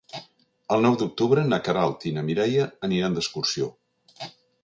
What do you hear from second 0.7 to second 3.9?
El nou d'octubre na Queralt i na Mireia aniran d'excursió.